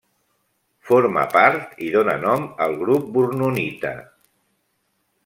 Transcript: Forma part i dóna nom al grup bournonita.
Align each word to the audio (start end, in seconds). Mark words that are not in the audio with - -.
Forma 0.91 1.25
part 1.35 1.77
i 1.87 1.89
dóna 1.97 2.15
nom 2.23 2.47
al 2.67 2.73
grup 2.81 3.13
bournonita. 3.19 3.93